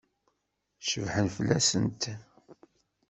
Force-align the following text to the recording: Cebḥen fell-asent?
Cebḥen 0.87 1.27
fell-asent? 1.35 2.01